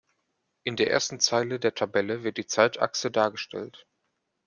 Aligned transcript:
In 0.63 0.77
der 0.77 0.89
ersten 0.89 1.19
Zeile 1.19 1.59
der 1.59 1.75
Tabelle 1.75 2.23
wird 2.23 2.37
die 2.37 2.47
Zeitachse 2.47 3.11
dargestellt. 3.11 3.85